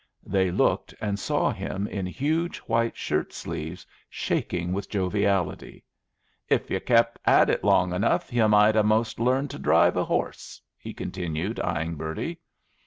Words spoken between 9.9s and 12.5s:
a horse," he continued, eying Bertie.